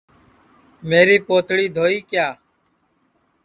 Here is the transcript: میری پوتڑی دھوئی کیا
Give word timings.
میری 0.87 1.17
پوتڑی 1.27 1.67
دھوئی 1.75 1.99
کیا 2.09 2.27